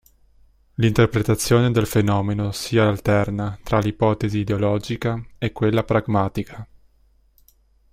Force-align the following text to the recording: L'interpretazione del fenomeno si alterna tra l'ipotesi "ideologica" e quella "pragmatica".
L'interpretazione 0.77 1.69
del 1.69 1.85
fenomeno 1.85 2.51
si 2.53 2.75
alterna 2.79 3.59
tra 3.61 3.77
l'ipotesi 3.77 4.39
"ideologica" 4.39 5.23
e 5.37 5.51
quella 5.51 5.83
"pragmatica". 5.83 6.67